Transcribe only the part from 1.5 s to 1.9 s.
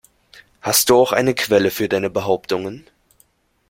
für